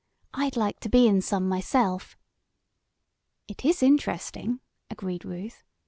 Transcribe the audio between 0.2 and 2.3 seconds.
I'd like to be in some myself."